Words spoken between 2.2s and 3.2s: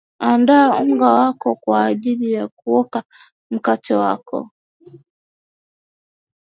ya kuoka